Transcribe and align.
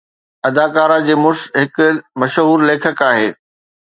اداکارہ 0.47 0.97
جي 1.07 1.15
مڙس 1.23 1.41
هڪ 1.59 1.75
مشهور 2.21 2.59
ليکڪ 2.71 2.97
آهي 3.09 3.29